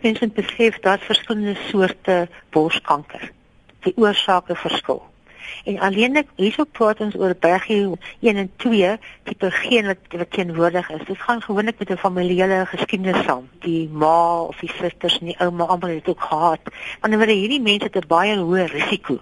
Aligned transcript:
Mense 0.00 0.24
moet 0.24 0.34
besef 0.34 0.78
dat 0.78 1.00
verskillende 1.00 1.56
soorte 1.68 2.28
borskanker 2.50 3.30
die 3.84 3.92
oorsake 3.96 4.54
verskil. 4.56 5.02
En 5.64 5.78
alleenlik 5.78 6.28
hierso 6.36 6.64
praat 6.64 7.00
ons 7.04 7.16
oor 7.18 7.34
bergie 7.40 7.82
1 8.20 8.36
en 8.42 8.50
2 8.62 8.96
tipe 9.28 9.50
geen 9.50 9.88
wat, 9.90 10.16
wat 10.16 10.30
teenwoordig 10.30 10.90
is. 10.90 11.04
Dit 11.06 11.18
gaan 11.18 11.42
gewoonlik 11.42 11.78
met 11.78 11.90
'n 11.90 11.96
familiale 11.96 12.66
geskiedenis 12.66 13.24
saam. 13.24 13.48
Die 13.58 13.88
ma 13.88 14.42
of 14.42 14.58
die 14.60 14.72
susters 14.72 15.18
en 15.18 15.26
die 15.26 15.38
ouma 15.38 15.64
almal 15.64 15.90
het 15.90 16.08
ook 16.08 16.22
gehad. 16.22 16.60
Wanneer 17.00 17.26
hierdie 17.26 17.60
mense 17.60 17.84
het 17.84 17.96
'n 17.96 18.08
baie 18.08 18.36
hoë 18.36 18.64
risiko 18.72 19.20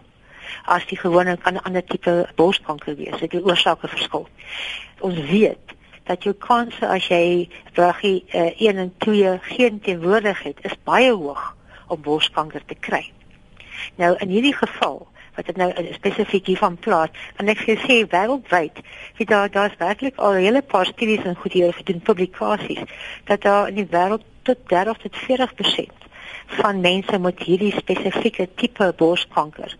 as 0.65 0.87
die 0.87 0.99
gewone 0.99 1.37
kan 1.37 1.55
'n 1.55 1.63
ander 1.63 1.85
tipe 1.85 2.29
borskanker 2.35 2.97
wees. 2.97 3.21
Dit 3.21 3.35
is 3.35 3.43
oorsake 3.43 3.89
verskil. 3.89 4.29
Ons 5.01 5.19
weet 5.21 5.78
dat 6.09 6.25
jou 6.25 6.35
kanse 6.41 6.89
as 6.89 7.07
jy 7.13 7.49
bergie 7.77 8.25
uh, 8.33 8.49
1 8.57 8.83
en 8.85 8.91
2 9.05 9.37
geen 9.53 9.81
teenwoordigheid 9.85 10.65
is 10.65 10.77
baie 10.89 11.13
hoog 11.13 11.45
om 11.89 12.03
borskanker 12.03 12.65
te 12.67 12.77
kry. 12.81 13.05
Nou 14.01 14.15
in 14.19 14.33
hierdie 14.33 14.57
geval 14.57 15.07
wat 15.39 15.47
dit 15.47 15.59
nou 15.61 15.71
spesifiek 15.95 16.49
hiervan 16.51 16.77
praat, 16.83 17.15
en 17.39 17.51
ek 17.53 17.61
sê 17.63 18.01
wêreldwyd, 18.11 18.81
dit 19.21 19.29
daar 19.31 19.51
daar's 19.55 19.77
werklik 19.79 20.17
al 20.19 20.41
hele 20.43 20.65
paar 20.67 20.89
studies 20.89 21.23
en 21.23 21.39
goed 21.39 21.55
hier 21.55 21.77
gedoen 21.77 22.03
publikasies 22.03 22.83
dat 23.31 23.47
daar 23.47 23.71
in 23.71 23.79
die 23.79 23.87
wêreld 23.93 24.27
tot 24.43 24.65
30 24.73 24.99
tot 25.05 25.21
40% 25.29 26.09
van 26.59 26.81
mense 26.81 27.19
met 27.23 27.45
hierdie 27.47 27.75
spesifieke 27.77 28.49
tipe 28.57 28.91
borskanker 28.97 29.77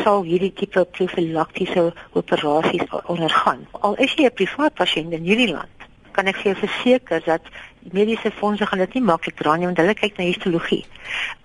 sal 0.00 0.22
hierdie 0.24 0.52
tipe 0.52 0.84
profilaktiese 0.84 1.92
operasies 2.12 2.86
ondergaan. 3.06 3.66
Al 3.80 3.94
is 3.94 4.14
jy 4.14 4.24
'n 4.26 4.34
privaat 4.34 4.74
pasiënt 4.74 5.12
in 5.12 5.24
hierdie 5.24 5.52
land, 5.52 5.76
kan 6.12 6.26
ek 6.26 6.42
jou 6.44 6.54
verseker 6.54 7.22
dat 7.24 7.42
mediese 7.90 8.30
fondse 8.30 8.66
gaan 8.66 8.78
dit 8.78 8.94
nie 8.94 9.02
maklik 9.02 9.36
dra 9.36 9.56
nie 9.56 9.66
want 9.66 9.80
hulle 9.80 9.94
kyk 9.94 10.18
na 10.18 10.24
histologie. 10.24 10.84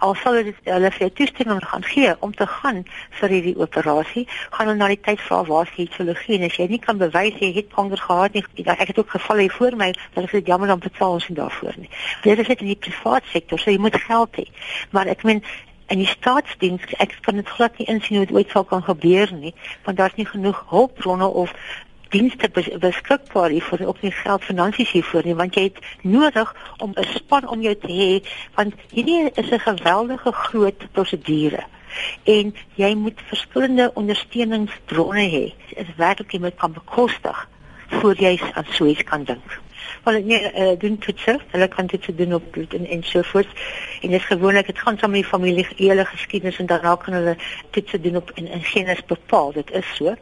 Al 0.06 0.14
sal 0.22 0.38
dit 0.44 0.56
hulle 0.70 0.92
vir 0.92 1.14
toestemming 1.20 1.62
gaan 1.66 1.84
gee 1.84 2.14
om 2.20 2.34
te 2.36 2.48
gaan 2.48 2.84
vir 3.20 3.30
hierdie 3.36 3.56
operasie, 3.58 4.28
gaan 4.52 4.68
hulle 4.68 4.78
na 4.78 4.90
die 4.94 5.00
tyd 5.08 5.22
vra 5.28 5.44
waar 5.48 5.66
is 5.66 5.74
die 5.76 5.88
histologie 5.88 6.38
en 6.38 6.46
as 6.50 6.58
jy 6.60 6.68
nie 6.70 6.82
kan 6.84 6.98
bewys 7.02 7.40
jy 7.42 7.54
het 7.56 7.72
kanker 7.74 8.02
gehad 8.04 8.38
nie, 8.38 8.44
ek 8.66 8.88
het 8.88 9.00
ook 9.00 9.16
gevalle 9.16 9.48
hier 9.48 9.56
voor 9.58 9.76
my, 9.76 9.94
dan 10.14 10.30
is 10.30 10.36
dit 10.38 10.52
jammer 10.54 10.74
om 10.74 10.84
betaal 10.84 11.18
ons 11.18 11.30
nie 11.30 11.40
daarvoor 11.40 11.74
nie. 11.78 11.90
Dit 12.24 12.40
is 12.40 12.48
net 12.48 12.62
in 12.62 12.74
die 12.74 12.82
privaat 12.88 13.26
sektor, 13.34 13.60
so 13.60 13.72
jy 13.72 13.82
moet 13.82 13.98
geld 13.98 14.38
hê. 14.38 14.46
Maar 14.92 15.08
ek 15.08 15.24
meen 15.24 15.42
en 15.88 15.98
die 16.04 16.10
staatsdiens 16.12 16.84
ek 17.04 17.18
kan 17.26 17.40
dit 17.40 17.50
glad 17.58 17.78
nie 17.80 17.88
insien 17.92 18.18
hoe 18.18 18.26
dit 18.26 18.36
ooit 18.36 18.50
sal 18.54 18.66
kan 18.68 18.84
gebeur 18.84 19.32
nie 19.34 19.54
want 19.86 19.98
daar's 19.98 20.18
nie 20.20 20.28
genoeg 20.30 20.64
hulpbronne 20.72 21.28
of 21.44 21.54
dienste 22.10 22.50
beskikbaar 22.80 23.52
hier 23.52 23.64
vir 23.70 23.88
op 23.92 24.02
nie 24.02 24.12
geld 24.16 24.44
finansies 24.48 24.92
hiervoor 24.96 25.28
nie 25.28 25.36
want 25.42 25.60
jy 25.60 25.68
het 25.70 25.80
nodig 26.04 26.54
om 26.84 26.94
'n 26.96 27.08
span 27.16 27.48
om 27.48 27.62
jou 27.62 27.76
te 27.76 27.92
hê 27.92 28.14
want 28.56 28.76
hierdie 28.92 29.32
is 29.44 29.52
'n 29.52 29.60
geweldige 29.60 30.32
groot 30.32 30.92
prosedure 30.92 31.64
en 32.24 32.56
jy 32.76 32.96
moet 32.96 33.22
verskillende 33.28 33.92
ondersteuningsbronne 33.94 35.28
hê 35.36 35.46
is 35.84 35.96
werklik 35.98 36.32
jy 36.32 36.40
moet 36.40 36.56
kan 36.56 36.74
bekostig 36.74 37.48
voor 37.88 38.16
jy 38.20 38.40
aan 38.54 38.66
so 38.72 38.86
iets 38.86 39.04
kan 39.04 39.24
dink 39.24 39.60
want 40.14 40.26
nee 40.26 40.52
uh, 40.54 40.80
doen 40.80 40.98
toetse. 40.98 41.40
Hulle 41.52 41.68
kan 41.68 41.86
dit 41.86 42.18
doen 42.18 42.34
op 42.34 42.52
bloed 42.52 42.74
en 42.74 42.88
en 42.88 43.04
so 43.04 43.22
voort 43.22 43.48
en 44.02 44.10
dit 44.10 44.20
is 44.20 44.26
gewoonlik 44.26 44.66
dit 44.66 44.80
gaan 44.80 44.98
saam 44.98 45.12
met 45.12 45.22
die 45.22 45.30
familie 45.30 45.68
hele 45.76 46.06
geskiedenis 46.06 46.60
en 46.60 46.66
daarna 46.66 46.96
kan 46.96 47.14
hulle 47.14 47.36
toetse 47.70 48.02
doen 48.02 48.16
op 48.16 48.32
en 48.36 48.48
in 48.48 48.64
genes 48.64 49.06
bepaal. 49.06 49.52
Dit 49.52 49.72
is 49.72 49.96
so 49.96 50.16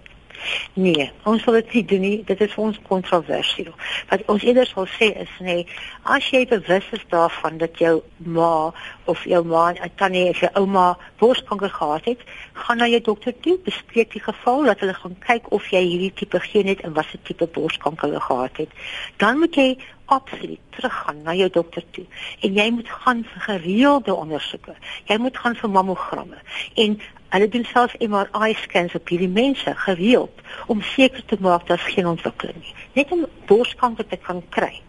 Nee, 0.73 1.11
ons 1.23 1.43
wil 1.43 1.53
dit 1.53 1.73
nie 1.73 1.85
doen 1.85 2.01
nie. 2.01 2.23
Dit 2.27 2.41
is 2.41 2.53
vir 2.53 2.63
ons 2.63 2.79
kontroversieel. 2.87 3.73
Wat 4.09 4.25
ons 4.31 4.43
eerder 4.43 4.67
sal 4.67 4.87
sê 4.97 5.11
is 5.23 5.31
nee, 5.39 5.65
as 6.03 6.27
jy 6.31 6.45
bewus 6.49 6.89
is 6.91 7.05
daarvan 7.09 7.57
dat 7.61 7.79
jou 7.79 8.01
ma 8.17 8.71
of 9.05 9.23
jou 9.23 9.43
ma, 9.45 9.71
'n 9.71 9.91
tannie 9.95 10.29
of 10.29 10.39
jou 10.39 10.51
ouma 10.53 10.97
borskanker 11.19 11.69
gehad 11.69 12.05
het, 12.05 12.21
gaan 12.53 12.77
na 12.77 12.87
jou 12.87 13.01
dokter 13.01 13.33
toe, 13.39 13.57
bespreek 13.63 14.11
die 14.11 14.21
geval 14.21 14.63
dat 14.63 14.79
hulle 14.79 14.93
gaan 14.93 15.17
kyk 15.19 15.51
of 15.51 15.67
jy 15.71 15.81
hierdie 15.81 16.13
tipe 16.13 16.39
geen 16.39 16.67
het 16.67 16.81
en 16.81 16.93
watter 16.93 17.19
tipe 17.23 17.47
borskanker 17.47 18.11
jy 18.11 18.19
gehad 18.19 18.57
het. 18.57 18.69
Dan 19.17 19.39
moet 19.39 19.55
jy 19.55 19.77
absoluut 20.05 20.59
teruggaan 20.69 21.21
na 21.23 21.33
jou 21.33 21.49
dokter 21.49 21.83
toe 21.91 22.05
en 22.41 22.53
jy 22.53 22.69
moet 22.71 22.89
gaan 22.89 23.23
vir 23.23 23.41
gereelde 23.41 24.13
ondersoeke. 24.13 24.75
Jy 25.05 25.17
moet 25.17 25.37
gaan 25.37 25.55
vir 25.55 25.69
mammogramme 25.69 26.41
en 26.75 26.99
Hulle 27.35 27.47
doen 27.49 27.65
self 27.65 27.97
MRI 27.99 28.53
scans 28.53 28.93
op 28.95 29.09
hierdie 29.11 29.27
mense 29.27 29.71
gereeld 29.75 30.41
om 30.71 30.81
seker 30.81 31.25
te 31.25 31.35
maak 31.39 31.65
daar's 31.67 31.87
geen 31.91 32.07
ontwikkeling 32.07 32.61
nie. 32.61 32.73
Net 32.93 33.11
om 33.11 33.25
borskanker 33.49 34.07
te 34.07 34.15
kan 34.15 34.39
kry. 34.55 34.81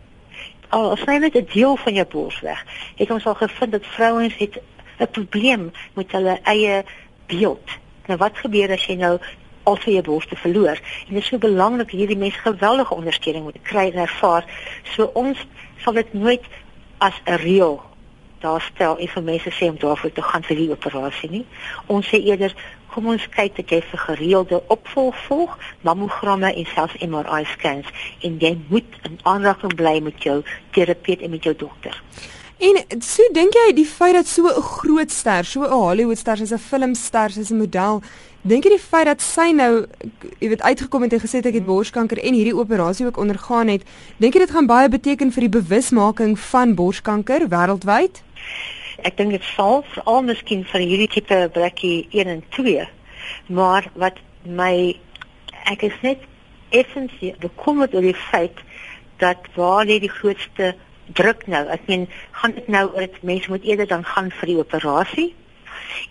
Al 0.69 0.93
as 0.93 1.03
jy 1.09 1.17
net 1.19 1.35
'n 1.35 1.49
deel 1.53 1.77
van 1.77 1.95
jou 1.95 2.07
bors 2.07 2.41
weg, 2.41 2.63
het 2.97 3.11
ons 3.11 3.27
al 3.27 3.35
gevind 3.35 3.73
dat 3.73 3.87
vrouens 3.97 4.37
het 4.37 4.61
'n 4.99 5.11
probleem 5.11 5.73
met 5.95 6.13
hulle 6.13 6.39
eie 6.43 6.85
beeld. 7.27 7.71
Nou 8.07 8.19
wat 8.19 8.39
gebeur 8.39 8.71
as 8.71 8.87
jy 8.87 8.95
nou 8.95 9.19
al 9.67 9.77
vir 9.83 9.93
jou 9.99 10.05
bors 10.11 10.29
te 10.31 10.39
verloor? 10.41 10.81
En 11.09 11.15
dit 11.15 11.23
is 11.23 11.29
so 11.33 11.43
belangrik 11.43 11.91
hierdie 11.91 12.19
mense 12.19 12.39
geweldige 12.45 12.95
ondersteuning 12.95 13.45
moet 13.45 13.61
kry 13.63 13.91
en 13.91 14.07
ervaar. 14.07 14.47
So 14.95 15.11
ons 15.15 15.43
sal 15.85 15.99
dit 15.99 16.15
nooit 16.15 16.47
as 16.99 17.15
'n 17.27 17.39
reël 17.43 17.83
daar 18.41 18.61
stel 18.75 18.99
en 18.99 19.09
vir 19.09 19.23
mense 19.23 19.51
sê 19.51 19.69
om 19.69 19.79
daarvoor 19.79 20.13
te 20.13 20.23
gaan 20.23 20.43
vir 20.43 20.57
die 20.57 20.71
operasie 20.71 21.31
nie. 21.31 21.45
Ons 21.87 22.09
sê 22.13 22.21
eerder 22.21 22.55
kom 22.93 23.11
ons 23.13 23.29
kyk 23.35 23.57
dat 23.57 23.73
jy 23.75 23.83
vir 23.91 24.01
gereelde 24.07 24.63
opvolg 24.73 25.17
volg, 25.27 25.59
mammogramme 25.85 26.53
en 26.55 26.69
selfs 26.73 26.97
MRI 27.05 27.43
scans 27.45 27.91
en 28.25 28.39
jy 28.41 28.55
moet 28.71 28.97
in 29.09 29.19
aanraking 29.23 29.75
bly 29.77 29.99
met 30.01 30.23
jou 30.23 30.39
terapeut 30.77 31.21
en 31.21 31.31
met 31.31 31.45
jou 31.45 31.55
dokter. 31.67 31.99
En 32.57 32.79
so 33.05 33.27
dink 33.37 33.53
jy 33.53 33.67
die 33.77 33.89
feit 33.89 34.15
dat 34.17 34.27
so 34.27 34.49
'n 34.49 34.63
groot 34.63 35.11
ster, 35.11 35.45
so 35.45 35.61
'n 35.61 35.71
Hollywood 35.71 36.19
ster, 36.19 36.37
soos 36.37 36.53
'n 36.53 36.59
filmster, 36.59 37.31
soos 37.31 37.51
'n 37.51 37.59
model, 37.59 38.03
dink 38.47 38.67
jy 38.67 38.77
die 38.77 38.83
feit 38.83 39.09
dat 39.09 39.23
sy 39.25 39.49
nou 39.57 39.87
jy 40.39 40.51
weet 40.53 40.63
uitgekom 40.63 41.03
het 41.07 41.17
en 41.17 41.23
gesê 41.23 41.41
het 41.41 41.49
ek 41.51 41.59
het 41.59 41.67
borskanker 41.67 42.21
en 42.23 42.37
hierdie 42.37 42.55
operasie 42.55 43.07
ook 43.09 43.19
ondergaan 43.19 43.73
het, 43.73 43.83
dink 44.23 44.37
jy 44.37 44.45
dit 44.45 44.53
gaan 44.55 44.69
baie 44.71 44.91
beteken 44.93 45.33
vir 45.35 45.47
die 45.47 45.55
bewusmaking 45.59 46.37
van 46.53 46.77
borskanker 46.79 47.49
wêreldwyd? 47.51 48.23
Ek 49.03 49.17
dink 49.19 49.35
dit 49.35 49.49
sal 49.57 49.83
veral 49.95 50.23
miskien 50.29 50.63
vir 50.71 50.85
hierdie 50.85 51.11
tipe 51.17 51.41
brekkie 51.57 52.07
1 52.15 52.31
en 52.37 52.45
2. 52.55 52.87
Maar 53.59 53.91
wat 53.99 54.23
my 54.47 54.95
ek 55.67 55.83
is 55.91 55.97
net 56.07 56.23
effens 56.71 57.13
bekommerd 57.43 57.95
oor 57.99 58.07
die 58.07 58.17
feit 58.31 58.63
dat 59.19 59.51
waar 59.57 59.89
lê 59.89 59.99
die 59.99 60.13
grootste 60.13 60.75
druk 61.19 61.49
nou? 61.51 61.65
Ek 61.73 61.83
meen, 61.91 62.07
gaan 62.39 62.55
dit 62.55 62.71
nou 62.71 62.87
oor 62.95 63.09
mense 63.27 63.51
moet 63.51 63.67
eerder 63.67 63.91
dan 63.91 64.07
gaan 64.07 64.31
vir 64.39 64.55
die 64.55 64.59
operasie? 64.63 65.29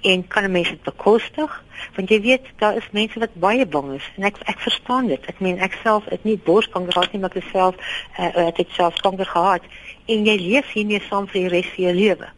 En 0.02 0.28
kan 0.28 0.52
mense 0.52 0.76
dit 0.76 0.84
bekostig 0.84 1.62
want 1.96 2.10
jy 2.10 2.22
weet 2.24 2.46
daar 2.62 2.78
is 2.80 2.88
mense 2.96 3.20
wat 3.20 3.34
baie 3.40 3.66
bang 3.66 3.94
is 3.98 4.06
en 4.16 4.30
ek 4.32 4.40
ek 4.52 4.62
verstaan 4.64 5.10
dit 5.12 5.32
ek 5.32 5.42
meen 5.44 5.60
ek 5.60 5.76
self 5.84 6.08
het 6.12 6.24
nie 6.24 6.38
borskanker 6.48 6.96
gehad 6.96 7.14
nie 7.14 7.22
maar 7.24 7.36
ek 7.36 7.52
self 7.52 7.76
uh, 7.76 8.32
het 8.36 8.62
ek 8.64 8.72
self 8.78 9.02
kanker 9.04 9.28
gehad 9.28 9.68
en 10.06 10.26
jy 10.28 10.36
leef 10.40 10.74
hiermee 10.74 11.02
saam 11.08 11.28
vir 11.32 11.46
die 11.46 11.54
res 11.56 11.70
van 11.74 11.84
jou 11.88 11.94
lewe. 11.98 12.30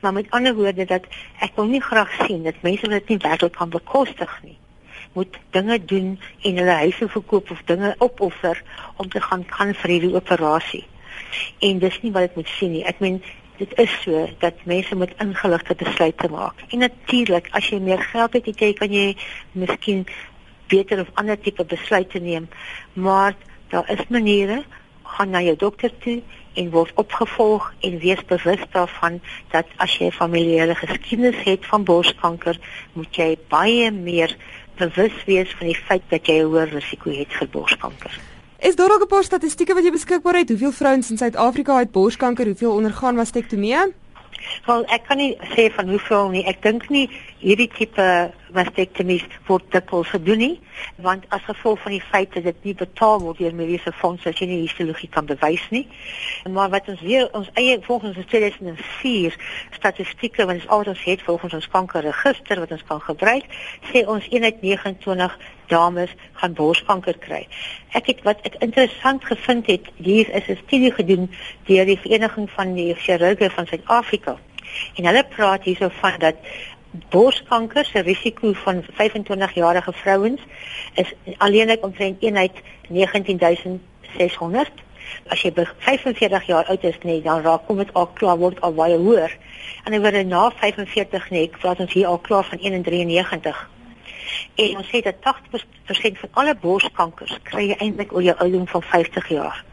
Maar 0.00 0.12
met 0.16 0.30
ander 0.36 0.54
woorde 0.56 0.86
dat 0.88 1.06
ek 1.44 1.56
wil 1.56 1.68
nie 1.68 1.82
graag 1.84 2.12
sien 2.26 2.44
dat 2.44 2.62
mense 2.66 2.88
wat 2.88 3.02
dit 3.02 3.14
nie 3.14 3.22
werklik 3.24 3.56
kan 3.56 3.72
bekostig 3.72 4.32
nie, 4.44 4.56
moet 5.16 5.36
dinge 5.56 5.78
doen 5.92 6.14
en 6.16 6.60
hulle 6.62 6.78
huise 6.84 7.08
verkoop 7.08 7.50
of 7.50 7.62
dinge 7.68 7.94
opoffer 7.98 8.62
om 8.96 9.08
te 9.08 9.20
gaan 9.20 9.44
kan 9.48 9.74
vir 9.82 9.96
hierdie 9.96 10.14
operasie. 10.16 10.84
En 11.66 11.80
dis 11.82 12.00
nie 12.02 12.12
wat 12.14 12.30
ek 12.30 12.38
moet 12.40 12.52
sien 12.56 12.72
nie. 12.76 12.84
Ek 12.88 13.00
meen 13.04 13.20
dit 13.60 13.78
is 13.78 13.92
so 14.02 14.26
dat 14.40 14.64
mense 14.64 14.96
moet 14.96 15.12
ingeligte 15.20 15.74
besluite 15.76 16.28
maak. 16.32 16.64
En 16.72 16.78
natuurlik, 16.78 17.48
as 17.52 17.68
jy 17.68 17.78
meer 17.84 18.00
geld 18.00 18.32
het, 18.32 18.48
jy 18.48 18.72
kan 18.78 18.92
jy 18.92 19.16
miskien 19.52 20.06
beter 20.72 21.02
of 21.04 21.10
ander 21.20 21.36
tipe 21.40 21.64
besluite 21.64 22.22
neem, 22.24 22.48
maar 22.92 23.36
daar 23.70 23.90
is 23.92 24.06
maniere 24.08 24.62
gaan 25.10 25.30
na 25.34 25.42
jou 25.42 25.56
dokter 25.58 25.92
toe 26.04 26.20
en 26.58 26.70
word 26.70 26.94
opgevolg 27.02 27.66
en 27.86 27.98
wees 28.02 28.22
bewus 28.30 28.62
daarvan 28.72 29.20
dat 29.50 29.66
as 29.76 29.98
jy 29.98 30.06
'n 30.06 30.18
familiale 30.22 30.74
geskiedenis 30.74 31.44
het 31.44 31.66
van 31.66 31.84
borskanker, 31.84 32.58
moet 32.92 33.16
jy 33.16 33.38
baie 33.48 33.90
meer 33.90 34.36
bewus 34.76 35.24
wees 35.26 35.50
van 35.58 35.66
die 35.66 35.82
feit 35.86 36.02
dat 36.08 36.26
jy 36.26 36.40
'n 36.40 36.50
hoër 36.50 36.68
risiko 36.68 37.10
het 37.10 37.32
vir 37.38 37.48
borskanker. 37.48 38.20
Is 38.60 38.76
daar 38.76 38.92
ook 38.92 39.02
'n 39.02 39.06
paar 39.06 39.24
statistieke 39.24 39.74
wat 39.74 39.84
jy 39.84 39.90
beskikbaar 39.90 40.34
het? 40.34 40.48
Hoeveel 40.48 40.72
vrouens 40.72 41.10
in 41.10 41.16
Suid-Afrika 41.16 41.78
het 41.78 41.90
borskanker? 41.90 42.46
Hoeveel 42.46 42.72
ondergaan 42.72 43.14
mastektomie? 43.14 43.76
Wel, 44.66 44.84
ek 44.84 45.02
kan 45.08 45.16
nie 45.16 45.36
sê 45.56 45.74
van 45.74 45.88
hoeveel 45.88 46.28
nie. 46.28 46.44
Ek 46.44 46.62
dink 46.62 46.88
nie 46.88 47.10
hierdie 47.40 47.68
tipe 47.72 48.04
mastektomie 48.52 49.20
word 49.48 49.64
dikwels 49.72 50.10
gedoen 50.12 50.40
nie, 50.42 50.54
want 51.04 51.24
as 51.34 51.44
gevolg 51.46 51.80
van 51.84 51.94
die 51.94 52.02
feit 52.10 52.34
dat 52.34 52.44
dit 52.48 52.66
nie 52.68 52.74
betaal 52.76 53.22
word 53.22 53.38
deur 53.40 53.54
mediese 53.56 53.92
fondse 53.96 54.28
as 54.28 54.40
jy 54.40 54.48
nie 54.50 54.58
histologie 54.64 55.08
kan 55.12 55.28
bewys 55.28 55.62
nie. 55.72 55.86
Maar 56.50 56.72
wat 56.74 56.90
ons 56.92 57.00
weer 57.04 57.28
ons 57.36 57.48
eie 57.60 57.78
volgens 57.86 58.18
ons 58.20 58.28
2004 58.32 59.38
statistieke 59.78 60.44
wat 60.44 60.58
ons 60.58 60.68
altyd 60.76 61.06
het 61.06 61.24
volgens 61.28 61.56
ons 61.60 61.70
kankerregister 61.72 62.60
wat 62.60 62.76
ons 62.76 62.84
kan 62.90 63.00
gebruik, 63.08 63.48
sê 63.92 64.04
ons 64.04 64.28
eenheid 64.28 64.60
29 64.64 65.38
dames 65.72 66.12
gaan 66.42 66.54
borskanker 66.58 67.16
kry. 67.22 67.44
Ek 67.96 68.10
het 68.10 68.20
wat 68.26 68.44
ek 68.48 68.58
interessant 68.60 69.24
gevind 69.24 69.70
het, 69.70 69.88
hier 69.96 70.28
is 70.28 70.48
'n 70.48 70.60
studie 70.66 70.92
gedoen 70.92 71.30
deur 71.70 71.86
die 71.86 72.00
vereniging 72.04 72.50
van 72.50 72.74
die 72.74 72.94
chirurge 72.94 73.50
van 73.50 73.66
Suid-Afrika 73.66 74.36
En 74.94 75.06
hulle 75.08 75.24
praat 75.34 75.66
hierso 75.68 75.88
van 76.00 76.18
dat 76.18 76.36
borskanker 76.90 77.84
se 77.84 78.00
risiko 78.00 78.52
van 78.52 78.84
25-jarige 78.84 79.92
vrouens 79.92 80.40
is 80.94 81.12
alleenlik 81.36 81.84
omtrent 81.84 82.22
eenheid 82.22 82.52
19600. 82.88 84.70
As 85.26 85.42
jy 85.42 85.52
45 85.54 86.46
jaar 86.46 86.64
oud 86.64 86.84
is, 86.84 86.98
nee, 87.02 87.22
dan 87.22 87.42
raak 87.42 87.66
kom 87.66 87.76
dit 87.82 87.94
al 87.94 88.06
klaar 88.14 88.38
word 88.38 88.60
al 88.60 88.74
baie 88.74 88.98
hoër. 88.98 89.36
En 89.84 89.92
dan 89.92 90.02
word 90.02 90.26
na 90.26 90.50
45 90.50 91.30
nee, 91.30 91.50
praat 91.58 91.80
ons 91.80 91.92
hier 91.92 92.06
al 92.06 92.18
klaar 92.18 92.44
van 92.44 92.58
193. 92.58 93.68
En 94.54 94.76
ons 94.76 94.90
sê 94.90 95.02
dat 95.02 95.14
80% 95.24 96.22
van 96.22 96.30
alle 96.42 96.54
borskankers 96.54 97.38
kry 97.42 97.70
jy 97.70 97.76
eintlik 97.78 98.14
oor 98.14 98.22
jou 98.22 98.36
ouderdom 98.36 98.68
van 98.68 98.82
50 98.82 99.28
jaar 99.28 99.64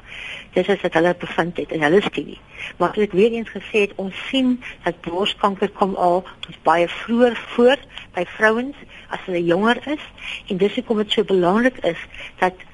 dis 0.53 0.67
is 0.67 0.81
wat 0.81 0.93
hulle 0.93 1.15
bevind 1.19 1.57
het 1.57 1.71
in 1.71 1.83
hulle 1.85 2.01
studie. 2.01 2.39
Maar 2.77 2.97
ek 2.97 3.15
weer 3.17 3.31
eens 3.31 3.49
gesê 3.49 3.87
het, 3.87 3.95
ons 3.95 4.15
sien 4.29 4.57
dat 4.83 5.01
borskanker 5.01 5.69
kom 5.69 5.95
al 5.95 6.23
baie 6.63 6.87
vroeër 6.87 7.35
voor 7.55 7.77
by 8.15 8.25
vrouens 8.37 8.75
as 9.09 9.21
hulle 9.25 9.43
jonger 9.43 9.81
is 9.87 10.03
en 10.47 10.57
dis 10.57 10.75
hoekom 10.75 11.03
dit 11.03 11.11
so 11.11 11.23
belangrik 11.23 11.77
is 11.85 12.01
dat 12.39 12.65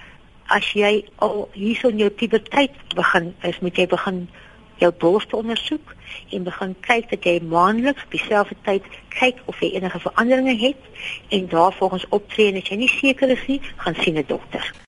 as 0.54 0.72
jy 0.76 1.06
al 1.24 1.48
hierso 1.54 1.90
in 1.90 2.02
jou 2.04 2.10
puberteit 2.10 2.76
begin 2.96 3.34
is, 3.48 3.60
moet 3.60 3.78
jy 3.78 3.88
begin 3.88 4.26
jou 4.82 4.92
borste 5.00 5.38
ondersoek 5.40 5.94
en 6.36 6.44
begin 6.44 6.76
kyk 6.86 7.10
dat 7.14 7.26
jy 7.28 7.40
maandeliks 7.48 8.06
op 8.06 8.16
dieselfde 8.18 8.58
tyd 8.68 8.88
kyk 9.16 9.42
of 9.46 9.60
jy 9.64 9.74
enige 9.78 10.02
veranderinge 10.04 10.58
het 10.66 10.90
en 11.30 11.48
daarvolgens 11.48 12.08
optree 12.10 12.52
en 12.52 12.62
as 12.62 12.72
jy 12.72 12.82
nie 12.84 12.96
seker 13.00 13.38
is 13.38 13.46
nie, 13.48 13.62
gaan 13.86 14.02
sien 14.02 14.18
'n 14.18 14.26
dokter. 14.28 14.84